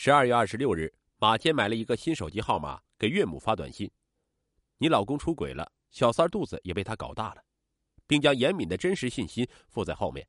[0.00, 3.90] 十二月二十六日，马坚买了一个新手机号码，给岳母发短信
[4.78, 7.44] ：“你老公出轨了，小三肚子也被他搞大了。”
[8.06, 10.28] 并将严敏的真实信息附在后面。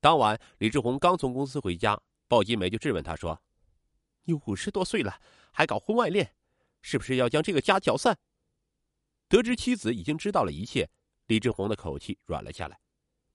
[0.00, 3.42] 当晚，李志宏刚从公司回家，鲍金梅就质问他说
[4.24, 5.20] ：“你五十多岁了，
[5.52, 6.34] 还搞婚外恋，
[6.80, 8.18] 是不是要将这个家搅散？”
[9.28, 10.88] 得知妻子已经知道了一切，
[11.26, 12.80] 李志宏的口气软了下来，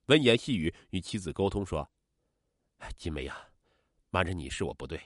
[0.08, 1.88] 温言细语与妻子沟通说
[2.98, 3.50] ：“金梅呀，
[4.10, 5.00] 瞒着你是我不对，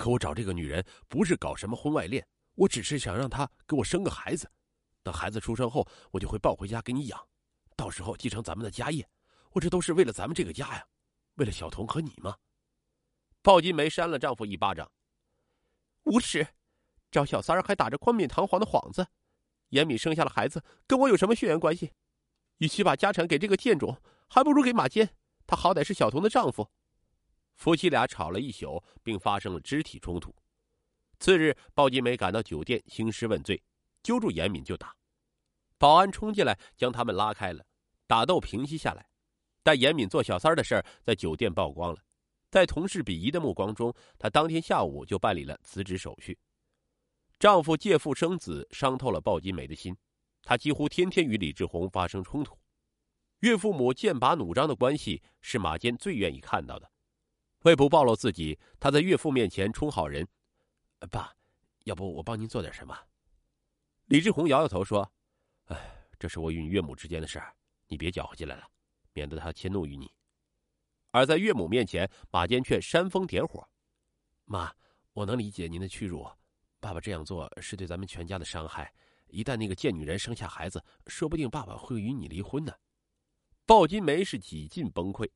[0.00, 4.50] 可我找这个女人不是搞什么婚外恋，我只是想让她给我生个孩子，
[5.02, 7.28] 等孩子出生后，我就会抱回家给你养。”
[7.76, 9.06] 到时候继承咱们的家业，
[9.52, 10.86] 我这都是为了咱们这个家呀，
[11.34, 12.34] 为了小童和你吗？
[13.42, 14.90] 鲍金梅扇了丈夫一巴掌。
[16.04, 16.46] 无耻！
[17.10, 19.06] 找小三儿还打着冠冕堂皇的幌子。
[19.68, 21.92] 严敏生下了孩子，跟我有什么血缘关系？
[22.56, 25.14] 与其把家产给这个贱种，还不如给马坚，
[25.46, 26.70] 他好歹是小童的丈夫。
[27.60, 30.34] 夫妻俩吵了一宿，并发生了肢体冲突。
[31.18, 33.62] 次日，鲍金梅赶到酒店兴师问罪，
[34.02, 34.96] 揪住严敏就打，
[35.76, 37.62] 保安冲进来将他们拉开了。
[38.06, 39.06] 打斗平息下来，
[39.62, 42.02] 但严敏做小三的事在酒店曝光了，
[42.50, 46.38] 在同事鄙夷的目光中，她当天下午就办理了辞职手续。
[47.38, 49.94] 丈夫借腹生子，伤透了鲍金梅的心，
[50.44, 52.58] 她几乎天天与李志宏发生冲突。
[53.40, 56.90] 岳父母剑拔弩张的关系是马坚最愿意看到的。
[57.62, 60.26] 为不暴露自己，他在岳父面前充好人
[61.10, 61.32] ：“爸，
[61.84, 62.98] 要不我帮您做点什么？”
[64.06, 65.10] 李志宏摇摇头说
[65.66, 67.42] ：“哎，这是我与岳母之间的事。”
[67.86, 68.64] 你别搅和进来了，
[69.12, 70.08] 免得他迁怒于你。
[71.10, 73.68] 而在岳母面前，马坚却煽风点火
[74.46, 74.72] ：“妈，
[75.12, 76.24] 我能理解您的屈辱，
[76.78, 78.94] 爸爸这样做是对咱们全家的伤害。
[79.26, 82.72] 一旦那个贱女人生下孩子，说不定爸爸会与你离婚呢。”
[83.66, 85.28] 鲍金梅是几近崩溃。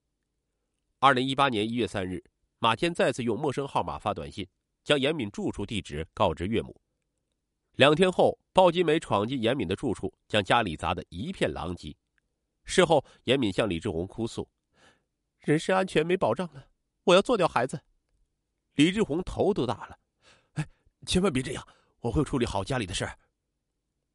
[1.04, 2.24] 二零一八年一月三日，
[2.58, 4.48] 马天再次用陌生号码发短信，
[4.82, 6.80] 将严敏住处地址告知岳母。
[7.72, 11.94] 两天后，鲍金梅闯进严敏的住处，将家里砸得一片狼藉。
[12.64, 14.48] 事后，严敏向李志宏哭诉
[15.44, 16.68] ：“人身安全没保障了，
[17.02, 17.82] 我要做掉孩子。”
[18.76, 19.98] 李志宏头都大了
[20.56, 20.66] ：“哎，
[21.04, 21.68] 千万别这样，
[22.00, 23.18] 我会处理好家里的事儿。”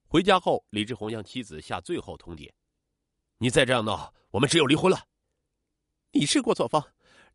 [0.10, 2.52] 回家后，李志宏向妻子下最后通牒
[3.38, 5.06] ：“你再这样闹，我们只有离婚了。”
[6.12, 6.84] 你是过错方，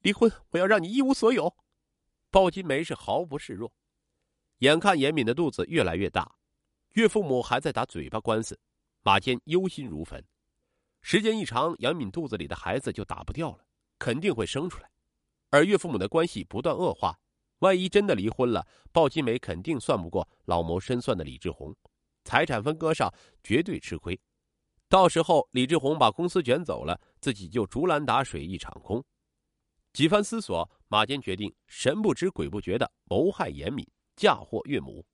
[0.01, 1.55] 离婚我要让你一无所有。
[2.29, 3.73] 鲍金梅是毫不示弱，
[4.59, 6.35] 眼看严敏的肚子越来越大，
[6.95, 8.59] 岳父母还在打嘴巴官司，
[9.03, 10.25] 马坚忧心如焚。
[11.03, 13.65] 时间一长，杨敏肚子里的孩子就打不掉了，
[13.97, 14.91] 肯定会生出来。
[15.51, 17.17] 而岳父母的关系不断恶化，
[17.61, 21.73] 万一真的离婚了，鲍金梅肯定算不过老谋深算的李志宏，
[22.25, 23.15] 财产分割上
[23.45, 24.21] 绝对吃亏。
[24.95, 29.05] 到时候李志宏把公司卷走了，自己就竹篮打水一场空。
[29.93, 33.85] 几番思索，马坚决定神不知鬼不觉的谋害严敏，
[34.15, 35.05] 嫁祸岳母。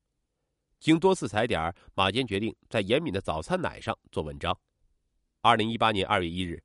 [0.81, 4.55] 经多次踩点，马坚决定在严敏的早餐奶上做文章。
[5.41, 6.63] 二零一八年二月一日，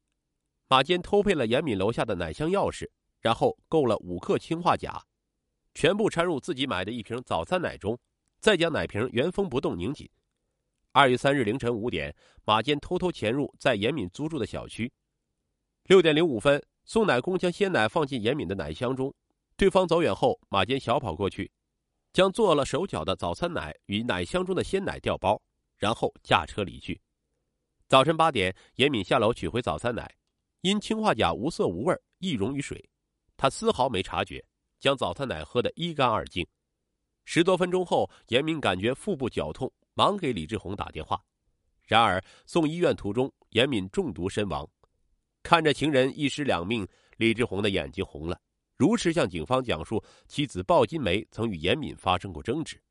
[0.68, 2.86] 马坚偷配了严敏楼下的奶箱钥匙，
[3.22, 5.02] 然后购了五克氰化钾，
[5.74, 7.98] 全部掺入自己买的一瓶早餐奶中，
[8.42, 10.10] 再将奶瓶原封不动拧紧。
[10.96, 14.90] 二月三日凌晨五点，马坚偷偷潜入在严敏租住的小区。
[15.88, 19.14] 六点零五分，送奶工将鲜奶放进严敏的奶箱中，
[19.58, 21.52] 对方走远后，马坚小跑过去，
[22.14, 25.38] 将做了手脚的早餐奶与奶箱中的鲜奶调包，
[25.78, 26.98] 然后驾车离去。
[27.90, 30.10] 早晨八点，严敏下楼取回早餐奶，
[30.62, 32.82] 因氰化钾无色无味，易溶于水，
[33.36, 34.42] 他丝毫没察觉，
[34.80, 36.48] 将早餐奶喝得一干二净。
[37.26, 41.20] 十多分钟后，严敏感觉腹部绞痛，忙给李志宏打电话。
[41.88, 44.68] 然而送医院途中，严敏中毒身亡。
[45.42, 48.40] 看着情人一尸两命，李志宏的眼睛红了，
[48.78, 52.82] 如实向警方讲述妻子鲍金梅曾与严敏发生过争执。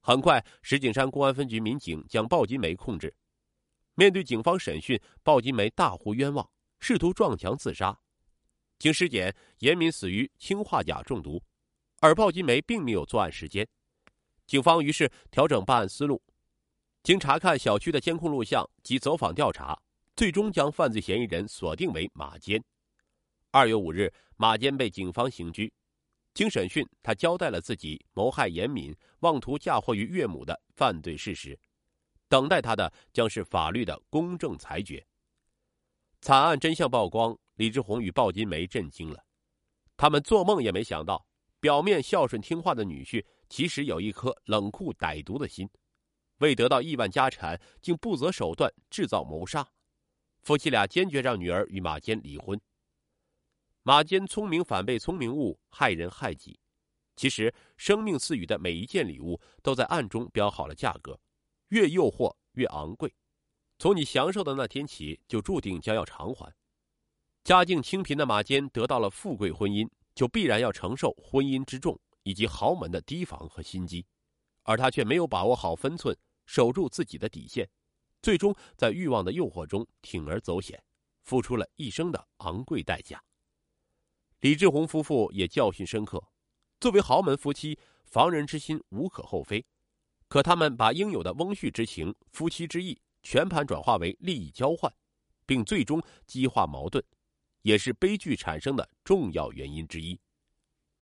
[0.00, 3.14] 很快，石景山公安分局民警将鲍金梅控制。
[3.94, 6.48] 面对警方审讯，鲍金梅大呼冤枉，
[6.80, 7.96] 试图撞墙自杀。
[8.78, 11.42] 经尸检，严敏死于氰化钾中毒，
[12.00, 13.66] 而鲍金梅并没有作案时间。
[14.48, 16.20] 警方于是调整办案思路，
[17.02, 19.78] 经查看小区的监控录像及走访调查，
[20.16, 22.60] 最终将犯罪嫌疑人锁定为马坚。
[23.50, 25.70] 二月五日，马坚被警方刑拘。
[26.32, 31.58] 经审讯，他交代了自己谋害严敏、妄图嫁祸于岳母的犯罪事实。
[32.26, 35.04] 等待他的将是法律的公正裁决。
[36.22, 39.22] 惨案真相曝光，李志宏与鲍金梅震惊了，
[39.94, 41.26] 他们做梦也没想到，
[41.60, 45.68] 表面孝顺听话的女婿，其实有一颗冷酷歹毒的心，
[46.38, 49.66] 为得到亿万家产，竟不择手段制造谋杀。
[50.42, 52.60] 夫妻俩坚决让女儿与马坚离婚。
[53.82, 56.60] 马坚聪明反被聪明误，害人害己。
[57.16, 61.18] 其实，生命赐予的每一件礼物都在暗中标好了价格，
[61.68, 63.12] 越诱惑越昂贵。
[63.78, 66.54] 从你享受的那天起，就注定将要偿还。
[67.42, 74.06] 家境清贫的马坚得到了富贵婚姻，就必然要承受婚姻之重以及豪门的提防和心机，
[74.62, 76.16] 而他却没有把握好分寸，
[76.46, 77.68] 守住自己的底线，
[78.20, 80.82] 最终在欲望的诱惑中铤而走险，
[81.22, 83.22] 付出了一生的昂贵代价。
[84.40, 86.22] 李志宏夫妇也教训深刻。
[86.80, 89.66] 作为豪门夫妻，防人之心无可厚非，
[90.28, 94.92] 可他们把应有的翁婿之情、夫妻之义全盘转化为利益交换，
[95.44, 97.04] 并最终激化矛盾，
[97.62, 100.20] 也是悲剧产生的重要原因之一。